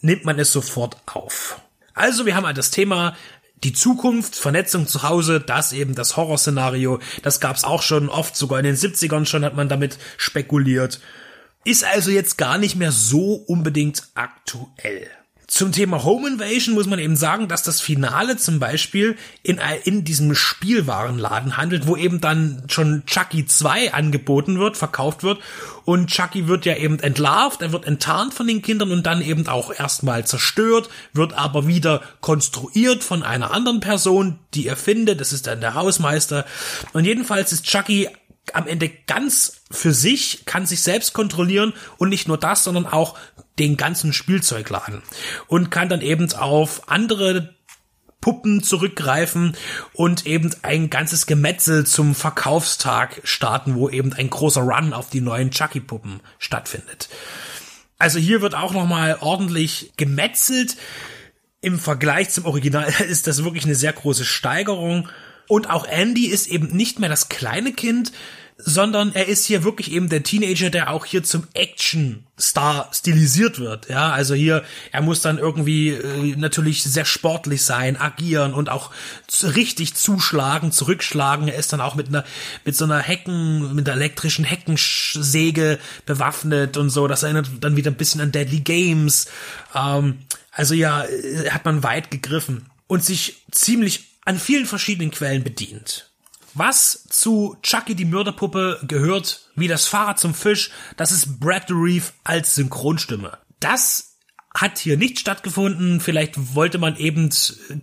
nimmt 0.02 0.26
man 0.26 0.38
es 0.38 0.52
sofort 0.52 0.98
auf. 1.08 1.60
Also 1.94 2.26
wir 2.26 2.36
haben 2.36 2.46
halt 2.46 2.58
das 2.58 2.72
Thema 2.72 3.16
die 3.64 3.74
Zukunft, 3.74 4.36
Vernetzung 4.36 4.88
zu 4.88 5.04
Hause, 5.04 5.40
das 5.40 5.72
eben 5.72 5.96
das 5.96 6.18
Horrorszenario, 6.18 7.00
das 7.22 7.40
gab's 7.40 7.64
auch 7.64 7.82
schon 7.82 8.10
oft, 8.10 8.36
sogar 8.36 8.60
in 8.60 8.66
den 8.66 8.76
70ern 8.76 9.26
schon 9.26 9.46
hat 9.46 9.56
man 9.56 9.70
damit 9.70 9.98
spekuliert. 10.18 11.00
Ist 11.64 11.84
also 11.84 12.10
jetzt 12.10 12.38
gar 12.38 12.58
nicht 12.58 12.76
mehr 12.76 12.92
so 12.92 13.36
unbedingt 13.36 14.04
aktuell. 14.16 15.10
Zum 15.52 15.74
Thema 15.74 16.06
Home 16.06 16.30
Invasion 16.30 16.76
muss 16.76 16.88
man 16.88 16.98
eben 16.98 17.18
sagen, 17.18 17.50
dass 17.50 17.62
das 17.62 17.82
Finale 17.82 18.38
zum 18.38 18.62
Beispiel 18.62 19.18
in, 19.44 19.60
in 19.84 20.06
diesem 20.06 20.34
Spielwarenladen 20.34 21.58
handelt, 21.58 21.88
wo 21.88 21.98
eben 21.98 22.22
dann 22.22 22.64
schon 22.70 23.04
Chucky 23.06 23.46
2 23.46 23.94
angeboten 23.94 24.60
wird, 24.60 24.78
verkauft 24.78 25.24
wird. 25.24 25.40
Und 25.84 26.10
Chucky 26.10 26.48
wird 26.48 26.66
ja 26.66 26.78
eben 26.78 27.00
entlarvt, 27.00 27.62
er 27.62 27.74
wird 27.74 27.86
enttarnt 27.86 28.34
von 28.34 28.48
den 28.48 28.62
Kindern 28.62 28.94
und 28.94 29.06
dann 29.06 29.22
eben 29.22 29.46
auch 29.50 29.78
erstmal 29.78 30.26
zerstört, 30.26 30.90
wird 31.12 31.34
aber 31.34 31.68
wieder 31.68 32.02
konstruiert 32.22 33.04
von 33.04 33.22
einer 33.22 33.52
anderen 33.52 33.82
Person, 33.82 34.40
die 34.54 34.68
er 34.68 34.78
findet. 34.78 35.20
Das 35.20 35.34
ist 35.34 35.48
dann 35.48 35.60
der 35.60 35.74
Hausmeister. 35.74 36.46
Und 36.94 37.04
jedenfalls 37.04 37.52
ist 37.52 37.66
Chucky 37.66 38.08
am 38.54 38.68
Ende 38.68 38.90
ganz 39.06 39.62
für 39.70 39.92
sich, 39.92 40.44
kann 40.46 40.66
sich 40.66 40.82
selbst 40.82 41.12
kontrollieren 41.12 41.74
und 41.98 42.08
nicht 42.08 42.30
nur 42.30 42.38
das, 42.38 42.64
sondern 42.64 42.86
auch 42.86 43.18
den 43.62 43.78
ganzen 43.78 44.12
Spielzeugladen 44.12 45.04
und 45.48 45.70
kann 45.70 45.88
dann 45.88 46.02
eben 46.02 46.34
auf 46.34 46.90
andere 46.90 47.54
Puppen 48.20 48.64
zurückgreifen 48.64 49.56
und 49.94 50.26
eben 50.26 50.54
ein 50.64 50.90
ganzes 50.90 51.28
Gemetzel 51.28 51.86
zum 51.86 52.16
Verkaufstag 52.16 53.22
starten, 53.24 53.76
wo 53.76 53.88
eben 53.90 54.14
ein 54.14 54.30
großer 54.30 54.62
Run 54.62 54.94
auf 54.94 55.10
die 55.10 55.22
neuen 55.22 55.52
Chucky-Puppen 55.52 56.22
stattfindet. 56.40 57.10
Also 58.00 58.18
hier 58.18 58.42
wird 58.42 58.56
auch 58.56 58.74
nochmal 58.74 59.18
ordentlich 59.22 59.92
gemetzelt. 59.96 60.76
Im 61.62 61.78
Vergleich 61.78 62.32
zum 62.32 62.46
Original 62.46 62.92
ist 63.08 63.28
das 63.28 63.44
wirklich 63.44 63.66
eine 63.66 63.76
sehr 63.76 63.94
große 63.94 64.26
Steigerung. 64.26 65.08
Und 65.48 65.70
auch 65.70 65.86
Andy 65.86 66.26
ist 66.28 66.48
eben 66.48 66.76
nicht 66.76 67.00
mehr 67.00 67.10
das 67.10 67.30
kleine 67.30 67.74
Kind, 67.74 68.12
sondern 68.64 69.14
er 69.14 69.28
ist 69.28 69.46
hier 69.46 69.64
wirklich 69.64 69.92
eben 69.92 70.10
der 70.10 70.24
Teenager, 70.24 70.70
der 70.70 70.92
auch 70.92 71.06
hier 71.06 71.24
zum 71.24 71.48
Action-Star 71.54 72.90
stilisiert 72.94 73.60
wird. 73.60 73.90
Ja, 73.90 74.12
also 74.12 74.34
hier, 74.34 74.64
er 74.92 75.02
muss 75.02 75.22
dann 75.22 75.38
irgendwie 75.38 75.90
äh, 75.90 76.36
natürlich 76.36 76.84
sehr 76.84 77.06
sportlich 77.06 77.64
sein, 77.64 77.98
agieren 77.98 78.54
und 78.54 78.70
auch 78.70 78.92
richtig 79.42 79.96
zuschlagen, 79.96 80.72
zurückschlagen. 80.72 81.48
Er 81.48 81.56
ist 81.56 81.74
dann 81.74 81.82
auch 81.82 81.96
mit 81.96 82.10
einer, 82.10 82.24
mit 82.66 82.76
so 82.76 82.86
einer 82.86 83.00
Hecken, 83.00 83.74
mit 83.76 83.88
einer 83.88 83.98
elektrischen 83.98 84.46
Heckensäge 84.46 85.80
bewaffnet 86.06 86.78
und 86.78 86.90
so. 86.90 87.08
Das 87.08 87.24
erinnert 87.24 87.50
dann 87.62 87.76
wieder 87.76 87.92
ein 87.92 87.98
bisschen 87.98 88.22
an 88.22 88.32
Deadly 88.32 88.60
Games. 88.60 89.28
Ähm, 89.76 90.20
also 90.52 90.74
ja, 90.74 91.06
äh, 91.06 91.50
hat 91.50 91.66
man 91.66 91.84
weit 91.84 92.12
gegriffen 92.12 92.70
und 92.88 93.04
sich 93.04 93.46
ziemlich 93.52 94.12
an 94.26 94.38
vielen 94.38 94.66
verschiedenen 94.66 95.12
Quellen 95.12 95.44
bedient. 95.44 96.11
Was 96.54 97.04
zu 97.10 97.56
Chucky 97.64 97.96
die 97.96 98.06
Mörderpuppe 98.06 98.80
gehört, 98.88 99.50
wie 99.56 99.68
das 99.68 99.88
Fahrrad 99.88 100.20
zum 100.20 100.34
Fisch, 100.34 100.72
das 100.98 101.12
ist 101.12 101.40
Brad 101.40 101.70
Reef 101.70 102.14
als 102.24 102.56
Synchronstimme. 102.56 103.38
Das 103.60 104.12
hat 104.54 104.78
hier 104.78 104.98
nicht 104.98 105.20
stattgefunden. 105.20 106.02
Vielleicht 106.02 106.56
wollte 106.56 106.78
man 106.78 106.98
eben 106.98 107.30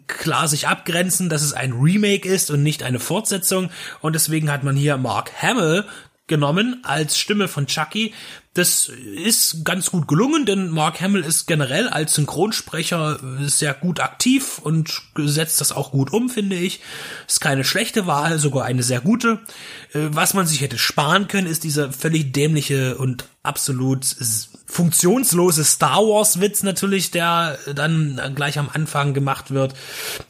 klar 0.06 0.48
sich 0.48 0.68
abgrenzen, 0.68 1.28
dass 1.28 1.42
es 1.42 1.54
ein 1.54 1.72
Remake 1.72 2.28
ist 2.28 2.50
und 2.50 2.62
nicht 2.62 2.82
eine 2.82 3.00
Fortsetzung. 3.00 3.70
Und 4.00 4.14
deswegen 4.14 4.50
hat 4.50 4.64
man 4.64 4.76
hier 4.76 4.96
Mark 4.98 5.32
Hamill 5.40 5.84
genommen 6.28 6.80
als 6.84 7.18
Stimme 7.18 7.48
von 7.48 7.66
Chucky. 7.66 8.14
Das 8.54 8.88
ist 8.88 9.64
ganz 9.64 9.90
gut 9.90 10.08
gelungen, 10.08 10.44
denn 10.44 10.70
Mark 10.70 11.00
Hamill 11.00 11.22
ist 11.22 11.46
generell 11.46 11.88
als 11.88 12.14
Synchronsprecher 12.14 13.20
sehr 13.40 13.72
gut 13.72 14.00
aktiv 14.00 14.58
und 14.58 15.02
setzt 15.16 15.60
das 15.60 15.72
auch 15.72 15.92
gut 15.92 16.12
um, 16.12 16.28
finde 16.28 16.56
ich. 16.56 16.80
Ist 17.26 17.40
keine 17.40 17.64
schlechte 17.64 18.06
Wahl, 18.06 18.38
sogar 18.38 18.64
eine 18.64 18.82
sehr 18.82 19.00
gute. 19.00 19.40
Äh, 19.92 20.08
was 20.10 20.34
man 20.34 20.46
sich 20.46 20.60
hätte 20.60 20.78
sparen 20.78 21.28
können, 21.28 21.46
ist 21.46 21.64
dieser 21.64 21.92
völlig 21.92 22.32
dämliche 22.32 22.96
und 22.96 23.26
absolut 23.42 24.04
funktionslose 24.68 25.64
Star 25.64 26.02
Wars 26.02 26.40
Witz 26.40 26.62
natürlich, 26.62 27.10
der 27.10 27.58
dann 27.74 28.20
gleich 28.34 28.58
am 28.58 28.68
Anfang 28.72 29.14
gemacht 29.14 29.50
wird, 29.50 29.74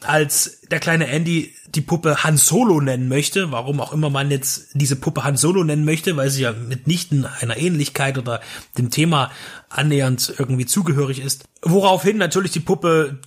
als 0.01 0.61
der 0.71 0.79
kleine 0.79 1.07
Andy 1.07 1.53
die 1.67 1.81
Puppe 1.81 2.23
Han 2.23 2.37
Solo 2.37 2.81
nennen 2.81 3.09
möchte, 3.09 3.51
warum 3.51 3.79
auch 3.81 3.93
immer 3.93 4.09
man 4.09 4.31
jetzt 4.31 4.69
diese 4.73 4.95
Puppe 4.95 5.23
Han 5.23 5.37
Solo 5.37 5.63
nennen 5.63 5.85
möchte, 5.85 6.15
weil 6.15 6.29
sie 6.29 6.43
ja 6.43 6.53
mitnichten 6.53 7.25
einer 7.25 7.57
Ähnlichkeit 7.57 8.17
oder 8.17 8.39
dem 8.77 8.89
Thema 8.89 9.29
annähernd 9.69 10.33
irgendwie 10.37 10.65
zugehörig 10.65 11.19
ist. 11.19 11.43
Woraufhin 11.61 12.17
natürlich 12.17 12.51
die 12.51 12.61
Puppe 12.61 13.19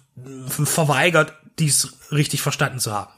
verweigert, 0.47 1.35
dies 1.59 1.93
richtig 2.11 2.43
verstanden 2.43 2.81
zu 2.81 2.93
haben. 2.93 3.13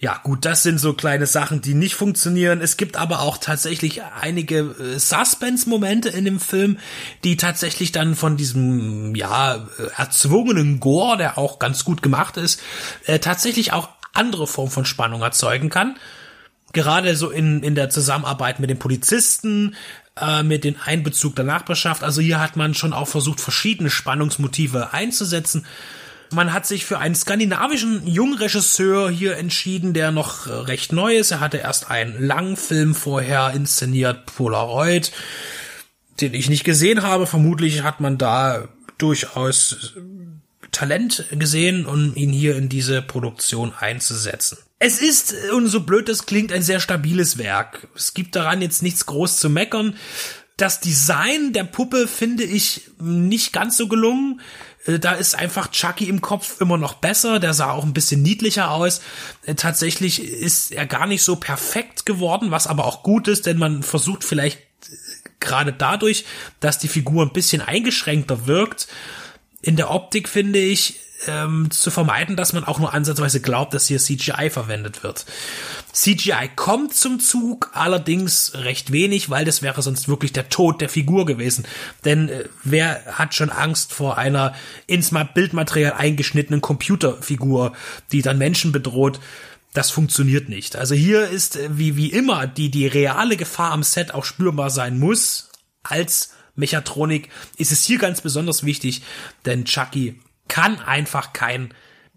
Ja, 0.00 0.20
gut, 0.22 0.44
das 0.44 0.62
sind 0.62 0.78
so 0.78 0.92
kleine 0.92 1.26
Sachen, 1.26 1.60
die 1.60 1.74
nicht 1.74 1.96
funktionieren. 1.96 2.60
Es 2.60 2.76
gibt 2.76 2.96
aber 2.96 3.20
auch 3.20 3.36
tatsächlich 3.36 4.02
einige 4.20 4.58
äh, 4.58 4.98
Suspense-Momente 4.98 6.08
in 6.08 6.24
dem 6.24 6.38
Film, 6.38 6.78
die 7.24 7.36
tatsächlich 7.36 7.90
dann 7.90 8.14
von 8.14 8.36
diesem, 8.36 9.16
ja, 9.16 9.56
äh, 9.56 9.90
erzwungenen 9.96 10.78
Gore, 10.78 11.16
der 11.16 11.36
auch 11.36 11.58
ganz 11.58 11.84
gut 11.84 12.00
gemacht 12.00 12.36
ist, 12.36 12.60
äh, 13.06 13.18
tatsächlich 13.18 13.72
auch 13.72 13.88
andere 14.12 14.46
Form 14.46 14.70
von 14.70 14.84
Spannung 14.84 15.22
erzeugen 15.22 15.68
kann. 15.68 15.96
Gerade 16.72 17.16
so 17.16 17.30
in, 17.30 17.64
in 17.64 17.74
der 17.74 17.90
Zusammenarbeit 17.90 18.60
mit 18.60 18.70
den 18.70 18.78
Polizisten, 18.78 19.74
äh, 20.20 20.44
mit 20.44 20.62
dem 20.62 20.76
Einbezug 20.84 21.34
der 21.34 21.44
Nachbarschaft. 21.44 22.04
Also 22.04 22.20
hier 22.20 22.40
hat 22.40 22.56
man 22.56 22.74
schon 22.74 22.92
auch 22.92 23.08
versucht, 23.08 23.40
verschiedene 23.40 23.90
Spannungsmotive 23.90 24.92
einzusetzen. 24.92 25.66
Man 26.30 26.52
hat 26.52 26.66
sich 26.66 26.84
für 26.84 26.98
einen 26.98 27.14
skandinavischen 27.14 28.06
Jungregisseur 28.06 29.10
hier 29.10 29.36
entschieden, 29.36 29.94
der 29.94 30.10
noch 30.10 30.46
äh, 30.46 30.52
recht 30.52 30.92
neu 30.92 31.16
ist. 31.16 31.30
Er 31.30 31.40
hatte 31.40 31.58
erst 31.58 31.90
einen 31.90 32.22
langen 32.22 32.56
Film 32.56 32.94
vorher 32.94 33.52
inszeniert, 33.54 34.26
Polaroid, 34.26 35.12
den 36.20 36.34
ich 36.34 36.48
nicht 36.48 36.64
gesehen 36.64 37.02
habe. 37.02 37.26
Vermutlich 37.26 37.82
hat 37.82 38.00
man 38.00 38.18
da 38.18 38.68
durchaus 38.98 39.94
Talent 40.70 41.24
gesehen, 41.30 41.86
um 41.86 42.14
ihn 42.14 42.30
hier 42.32 42.56
in 42.56 42.68
diese 42.68 43.00
Produktion 43.00 43.72
einzusetzen. 43.78 44.58
Es 44.78 45.00
ist, 45.00 45.34
und 45.52 45.66
so 45.66 45.80
blöd 45.80 46.08
es 46.08 46.26
klingt, 46.26 46.52
ein 46.52 46.62
sehr 46.62 46.78
stabiles 46.78 47.38
Werk. 47.38 47.88
Es 47.96 48.14
gibt 48.14 48.36
daran 48.36 48.62
jetzt 48.62 48.82
nichts 48.82 49.06
groß 49.06 49.38
zu 49.38 49.50
meckern. 49.50 49.96
Das 50.58 50.80
Design 50.80 51.52
der 51.52 51.64
Puppe 51.64 52.06
finde 52.06 52.44
ich 52.44 52.82
nicht 53.00 53.52
ganz 53.52 53.76
so 53.76 53.88
gelungen. 53.88 54.40
Äh, 54.86 54.98
da 54.98 55.12
ist 55.12 55.34
einfach 55.34 55.70
Chucky 55.70 56.08
im 56.08 56.20
Kopf 56.20 56.60
immer 56.60 56.76
noch 56.76 56.94
besser. 56.94 57.38
Der 57.38 57.54
sah 57.54 57.70
auch 57.70 57.84
ein 57.84 57.94
bisschen 57.94 58.22
niedlicher 58.22 58.72
aus. 58.72 59.00
Äh, 59.46 59.54
tatsächlich 59.54 60.22
ist 60.22 60.72
er 60.72 60.84
gar 60.86 61.06
nicht 61.06 61.22
so 61.22 61.36
perfekt 61.36 62.06
geworden, 62.06 62.50
was 62.50 62.66
aber 62.66 62.86
auch 62.86 63.02
gut 63.02 63.28
ist, 63.28 63.46
denn 63.46 63.56
man 63.56 63.82
versucht 63.84 64.24
vielleicht 64.24 64.58
äh, 64.58 64.96
gerade 65.38 65.72
dadurch, 65.72 66.24
dass 66.58 66.78
die 66.78 66.88
Figur 66.88 67.24
ein 67.24 67.32
bisschen 67.32 67.62
eingeschränkter 67.62 68.46
wirkt. 68.46 68.88
In 69.62 69.76
der 69.76 69.90
Optik 69.90 70.28
finde 70.28 70.58
ich, 70.58 70.98
ähm, 71.26 71.70
zu 71.70 71.90
vermeiden, 71.90 72.36
dass 72.36 72.52
man 72.52 72.64
auch 72.64 72.78
nur 72.78 72.94
ansatzweise 72.94 73.40
glaubt, 73.40 73.74
dass 73.74 73.86
hier 73.86 73.98
CGI 73.98 74.50
verwendet 74.50 75.02
wird. 75.02 75.26
CGI 75.92 76.50
kommt 76.54 76.94
zum 76.94 77.18
Zug, 77.18 77.70
allerdings 77.72 78.52
recht 78.54 78.92
wenig, 78.92 79.30
weil 79.30 79.44
das 79.44 79.62
wäre 79.62 79.82
sonst 79.82 80.08
wirklich 80.08 80.32
der 80.32 80.48
Tod 80.48 80.80
der 80.80 80.88
Figur 80.88 81.26
gewesen. 81.26 81.66
Denn 82.04 82.28
äh, 82.28 82.44
wer 82.62 83.04
hat 83.06 83.34
schon 83.34 83.50
Angst 83.50 83.92
vor 83.92 84.18
einer 84.18 84.54
ins 84.86 85.12
Bildmaterial 85.34 85.94
eingeschnittenen 85.94 86.60
Computerfigur, 86.60 87.72
die 88.12 88.22
dann 88.22 88.38
Menschen 88.38 88.72
bedroht? 88.72 89.20
Das 89.74 89.90
funktioniert 89.90 90.48
nicht. 90.48 90.76
Also 90.76 90.94
hier 90.94 91.28
ist 91.28 91.56
äh, 91.56 91.68
wie, 91.72 91.96
wie 91.96 92.12
immer 92.12 92.46
die, 92.46 92.70
die 92.70 92.86
reale 92.86 93.36
Gefahr 93.36 93.72
am 93.72 93.82
Set 93.82 94.14
auch 94.14 94.24
spürbar 94.24 94.70
sein 94.70 94.98
muss. 94.98 95.50
Als 95.82 96.30
Mechatronik 96.54 97.28
ist 97.56 97.72
es 97.72 97.84
hier 97.84 97.98
ganz 97.98 98.20
besonders 98.20 98.64
wichtig, 98.64 99.02
denn 99.44 99.64
Chucky 99.64 100.20
kann 100.48 100.80
einfach 100.80 101.32
kein 101.32 101.72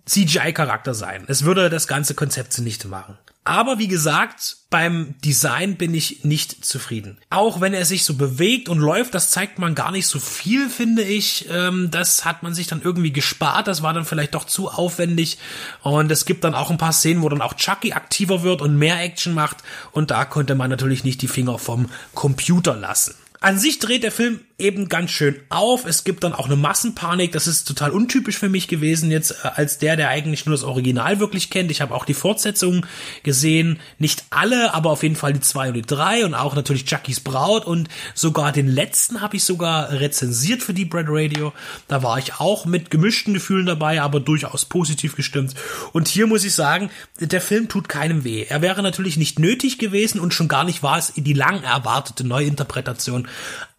CGI-Charakter 0.06 0.94
sein. 0.94 1.26
Es 1.28 1.46
würde 1.46 1.70
das 1.70 1.88
ganze 1.88 2.16
Konzept 2.16 2.54
zunichte 2.54 2.88
machen. 2.88 3.18
Aber 3.44 3.80
wie 3.80 3.88
gesagt, 3.88 4.58
beim 4.70 5.16
Design 5.26 5.76
bin 5.76 5.96
ich 5.96 6.24
nicht 6.24 6.64
zufrieden. 6.64 7.18
Auch 7.32 7.60
wenn 7.60 7.74
er 7.74 7.86
sich 7.86 8.04
so 8.04 8.14
bewegt 8.14 8.70
und 8.70 8.78
läuft, 8.78 9.16
das 9.16 9.32
zeigt 9.32 9.58
man 9.58 9.74
gar 9.74 9.92
nicht 9.92 10.06
so 10.06 10.20
viel, 10.20 10.70
finde 10.70 11.02
ich. 11.02 11.48
Ähm, 11.50 11.90
das 11.90 12.24
hat 12.24 12.44
man 12.44 12.54
sich 12.54 12.68
dann 12.68 12.84
irgendwie 12.84 13.12
gespart. 13.12 13.68
Das 13.68 13.82
war 13.82 13.94
dann 13.94 14.06
vielleicht 14.06 14.36
doch 14.36 14.46
zu 14.46 14.70
aufwendig. 14.70 15.40
Und 15.82 16.12
es 16.12 16.26
gibt 16.26 16.44
dann 16.44 16.54
auch 16.54 16.70
ein 16.70 16.78
paar 16.78 16.94
Szenen, 16.94 17.24
wo 17.24 17.30
dann 17.30 17.42
auch 17.42 17.56
Chucky 17.56 17.94
aktiver 17.94 18.44
wird 18.44 18.62
und 18.62 18.78
mehr 18.78 19.02
Action 19.02 19.34
macht. 19.34 19.58
Und 19.92 20.12
da 20.12 20.24
konnte 20.26 20.54
man 20.54 20.70
natürlich 20.70 21.04
nicht 21.04 21.24
die 21.24 21.28
Finger 21.28 21.58
vom 21.58 21.90
Computer 22.14 22.76
lassen. 22.76 23.16
An 23.40 23.58
sich 23.58 23.80
dreht 23.80 24.04
der 24.04 24.12
Film 24.12 24.42
eben 24.62 24.88
ganz 24.88 25.12
schön 25.12 25.40
auf. 25.50 25.86
Es 25.86 26.04
gibt 26.04 26.24
dann 26.24 26.34
auch 26.34 26.46
eine 26.46 26.56
Massenpanik. 26.56 27.32
Das 27.32 27.48
ist 27.48 27.68
total 27.68 27.92
untypisch 27.92 28.38
für 28.38 28.50
mich 28.50 28.68
gewesen 28.68 29.12
jetzt 29.12 29.32
äh, 29.44 29.50
als 29.56 29.78
der, 29.80 29.96
der 29.96 30.10
eigentlich 30.10 30.46
nur 30.46 30.56
das 30.56 30.64
Original 30.64 31.20
wirklich 31.20 31.50
kennt. 31.50 31.72
Ich 31.72 31.82
habe 31.82 31.94
auch 31.94 32.06
die 32.06 32.14
Fortsetzungen 32.14 32.86
gesehen. 33.24 33.80
Nicht 33.98 34.24
alle, 34.30 34.74
aber 34.74 34.92
auf 34.92 35.04
jeden 35.04 35.16
Fall 35.16 35.34
die 35.34 35.40
zwei 35.42 35.70
und 35.70 35.74
die 35.74 35.82
drei 35.82 36.24
und 36.26 36.34
auch 36.34 36.56
natürlich 36.56 36.86
Chucky's 36.86 37.20
Braut 37.20 37.66
und 37.66 37.90
sogar 38.14 38.52
den 38.52 38.68
letzten 38.68 39.22
habe 39.22 39.36
ich 39.36 39.44
sogar 39.44 39.92
rezensiert 39.92 40.62
für 40.62 40.74
die 40.74 40.86
Bread 40.86 41.08
Radio. 41.10 41.54
Da 41.88 42.04
war 42.04 42.18
ich 42.20 42.40
auch 42.40 42.66
mit 42.66 42.92
gemischten 42.92 43.34
Gefühlen 43.34 43.66
dabei, 43.66 44.02
aber 44.02 44.20
durchaus 44.20 44.66
positiv 44.66 45.16
gestimmt. 45.16 45.56
Und 45.92 46.08
hier 46.08 46.28
muss 46.28 46.46
ich 46.46 46.54
sagen, 46.54 46.90
der 47.20 47.42
Film 47.42 47.68
tut 47.68 47.90
keinem 47.90 48.24
weh. 48.24 48.46
Er 48.48 48.62
wäre 48.62 48.84
natürlich 48.84 49.18
nicht 49.18 49.40
nötig 49.40 49.80
gewesen 49.80 50.20
und 50.20 50.34
schon 50.34 50.48
gar 50.48 50.64
nicht 50.64 50.84
war 50.84 50.98
es 50.98 51.14
die 51.16 51.34
lang 51.34 51.64
erwartete 51.64 52.26
Neuinterpretation 52.26 53.28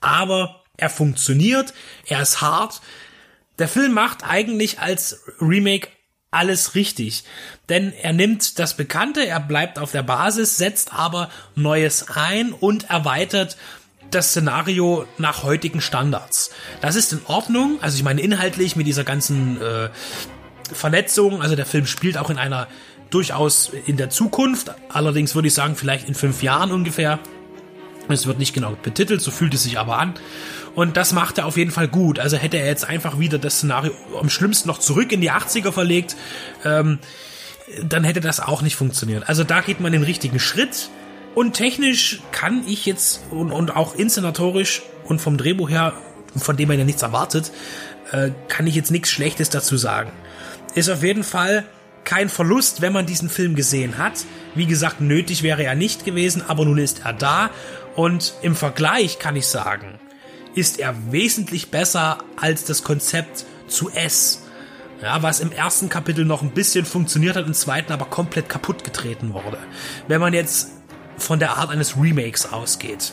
aber 0.02 0.62
er 0.76 0.90
funktioniert, 0.90 1.72
er 2.06 2.20
ist 2.20 2.40
hart. 2.40 2.82
Der 3.58 3.68
Film 3.68 3.92
macht 3.92 4.24
eigentlich 4.28 4.80
als 4.80 5.22
Remake 5.40 5.88
alles 6.30 6.74
richtig. 6.74 7.24
Denn 7.68 7.92
er 7.92 8.12
nimmt 8.12 8.58
das 8.58 8.76
Bekannte, 8.76 9.24
er 9.26 9.38
bleibt 9.38 9.78
auf 9.78 9.92
der 9.92 10.02
Basis, 10.02 10.56
setzt 10.56 10.92
aber 10.92 11.30
Neues 11.54 12.08
ein 12.08 12.52
und 12.52 12.90
erweitert 12.90 13.56
das 14.10 14.30
Szenario 14.30 15.06
nach 15.18 15.42
heutigen 15.42 15.80
Standards. 15.80 16.50
Das 16.80 16.96
ist 16.96 17.12
in 17.12 17.20
Ordnung. 17.26 17.78
Also 17.80 17.96
ich 17.96 18.02
meine 18.02 18.20
inhaltlich 18.20 18.76
mit 18.76 18.86
dieser 18.86 19.04
ganzen 19.04 19.60
äh, 19.60 19.88
Vernetzung. 20.72 21.42
Also 21.42 21.56
der 21.56 21.66
Film 21.66 21.86
spielt 21.86 22.18
auch 22.18 22.30
in 22.30 22.38
einer 22.38 22.66
durchaus 23.10 23.70
in 23.86 23.96
der 23.96 24.10
Zukunft. 24.10 24.74
Allerdings 24.88 25.34
würde 25.34 25.48
ich 25.48 25.54
sagen 25.54 25.76
vielleicht 25.76 26.08
in 26.08 26.14
fünf 26.14 26.42
Jahren 26.42 26.72
ungefähr. 26.72 27.18
Es 28.08 28.26
wird 28.26 28.38
nicht 28.38 28.52
genau 28.52 28.76
betitelt, 28.82 29.20
so 29.20 29.30
fühlt 29.30 29.54
es 29.54 29.62
sich 29.62 29.78
aber 29.78 29.98
an. 29.98 30.14
Und 30.74 30.96
das 30.96 31.12
macht 31.12 31.38
er 31.38 31.46
auf 31.46 31.56
jeden 31.56 31.70
Fall 31.70 31.88
gut. 31.88 32.18
Also 32.18 32.36
hätte 32.36 32.56
er 32.56 32.66
jetzt 32.66 32.88
einfach 32.88 33.18
wieder 33.18 33.38
das 33.38 33.58
Szenario 33.58 33.92
am 34.18 34.30
schlimmsten 34.30 34.68
noch 34.68 34.78
zurück 34.78 35.12
in 35.12 35.20
die 35.20 35.30
80er 35.30 35.72
verlegt, 35.72 36.16
ähm, 36.64 36.98
dann 37.82 38.04
hätte 38.04 38.20
das 38.20 38.40
auch 38.40 38.62
nicht 38.62 38.76
funktioniert. 38.76 39.28
Also 39.28 39.44
da 39.44 39.60
geht 39.60 39.80
man 39.80 39.92
den 39.92 40.02
richtigen 40.02 40.38
Schritt. 40.38 40.90
Und 41.34 41.54
technisch 41.54 42.20
kann 42.30 42.64
ich 42.66 42.84
jetzt 42.84 43.22
und, 43.30 43.52
und 43.52 43.74
auch 43.74 43.94
inszenatorisch 43.94 44.82
und 45.04 45.20
vom 45.20 45.38
Drehbuch 45.38 45.70
her, 45.70 45.94
von 46.36 46.56
dem 46.56 46.68
man 46.68 46.78
ja 46.78 46.84
nichts 46.84 47.02
erwartet, 47.02 47.52
äh, 48.10 48.30
kann 48.48 48.66
ich 48.66 48.74
jetzt 48.74 48.90
nichts 48.90 49.10
Schlechtes 49.10 49.48
dazu 49.48 49.78
sagen. 49.78 50.12
Ist 50.74 50.90
auf 50.90 51.02
jeden 51.02 51.24
Fall 51.24 51.64
kein 52.04 52.28
Verlust, 52.28 52.80
wenn 52.80 52.92
man 52.92 53.06
diesen 53.06 53.28
Film 53.28 53.54
gesehen 53.54 53.98
hat. 53.98 54.24
Wie 54.54 54.66
gesagt, 54.66 55.00
nötig 55.00 55.42
wäre 55.42 55.64
er 55.64 55.74
nicht 55.74 56.04
gewesen, 56.04 56.42
aber 56.46 56.64
nun 56.64 56.78
ist 56.78 57.02
er 57.04 57.12
da. 57.12 57.50
Und 57.94 58.34
im 58.42 58.56
Vergleich 58.56 59.18
kann 59.18 59.36
ich 59.36 59.46
sagen, 59.46 59.98
ist 60.54 60.78
er 60.78 60.94
wesentlich 61.10 61.70
besser 61.70 62.18
als 62.36 62.64
das 62.64 62.84
Konzept 62.84 63.44
zu 63.68 63.90
S. 63.90 64.42
Ja, 65.00 65.22
was 65.22 65.40
im 65.40 65.50
ersten 65.50 65.88
Kapitel 65.88 66.24
noch 66.24 66.42
ein 66.42 66.52
bisschen 66.52 66.84
funktioniert 66.84 67.36
hat, 67.36 67.46
im 67.46 67.54
zweiten 67.54 67.92
aber 67.92 68.04
komplett 68.04 68.48
kaputt 68.48 68.84
getreten 68.84 69.34
wurde. 69.34 69.58
Wenn 70.06 70.20
man 70.20 70.32
jetzt 70.32 70.68
von 71.18 71.38
der 71.38 71.56
Art 71.56 71.70
eines 71.70 71.96
Remakes 71.96 72.52
ausgeht. 72.52 73.12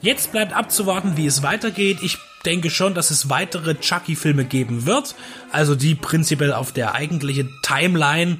Jetzt 0.00 0.32
bleibt 0.32 0.54
abzuwarten, 0.54 1.16
wie 1.16 1.26
es 1.26 1.42
weitergeht. 1.42 1.98
Ich 2.02 2.18
denke 2.44 2.70
schon, 2.70 2.94
dass 2.94 3.10
es 3.10 3.28
weitere 3.28 3.74
Chucky-Filme 3.74 4.44
geben 4.44 4.86
wird. 4.86 5.14
Also 5.52 5.74
die 5.74 5.94
prinzipiell 5.94 6.52
auf 6.52 6.72
der 6.72 6.94
eigentlichen 6.94 7.50
Timeline 7.62 8.38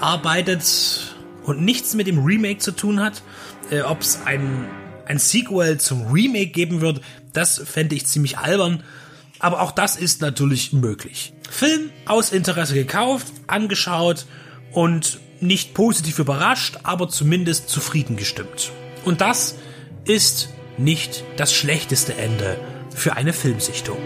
arbeitet 0.00 1.14
und 1.44 1.62
nichts 1.62 1.94
mit 1.94 2.06
dem 2.06 2.18
Remake 2.24 2.58
zu 2.58 2.72
tun 2.72 3.00
hat. 3.00 3.22
Äh, 3.70 3.82
Ob 3.82 4.02
es 4.02 4.20
ein, 4.24 4.66
ein 5.06 5.18
Sequel 5.18 5.78
zum 5.78 6.06
Remake 6.12 6.48
geben 6.48 6.80
wird, 6.80 7.00
das 7.32 7.58
fände 7.64 7.94
ich 7.94 8.06
ziemlich 8.06 8.38
albern. 8.38 8.82
Aber 9.38 9.62
auch 9.62 9.72
das 9.72 9.96
ist 9.96 10.20
natürlich 10.20 10.72
möglich. 10.72 11.32
Film 11.50 11.90
aus 12.06 12.32
Interesse 12.32 12.74
gekauft, 12.74 13.26
angeschaut 13.46 14.26
und 14.72 15.18
nicht 15.40 15.72
positiv 15.72 16.18
überrascht, 16.18 16.78
aber 16.82 17.08
zumindest 17.08 17.70
zufrieden 17.70 18.16
gestimmt. 18.16 18.70
Und 19.04 19.22
das 19.22 19.56
ist 20.04 20.50
nicht 20.76 21.24
das 21.36 21.54
schlechteste 21.54 22.14
Ende 22.14 22.58
für 22.94 23.16
eine 23.16 23.32
Filmsichtung. 23.32 23.98